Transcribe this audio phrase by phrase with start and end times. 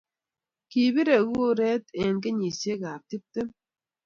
[0.69, 3.47] Kibirei kuret eng kenyishiekab tuptem